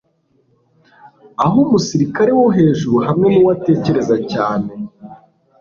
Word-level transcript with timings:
Aho 1.43 1.57
umusirikare 1.65 2.31
wohejuru 2.39 2.97
hamwe 3.07 3.27
nuwatekereza 3.33 4.15
cyane 4.31 4.69